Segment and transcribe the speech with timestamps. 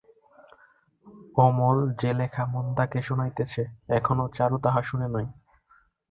[1.37, 3.61] অমল যে লেখা মন্দাকে শুনাইতেছে
[3.89, 5.27] এখনো চারু তাহা শোনে নাই।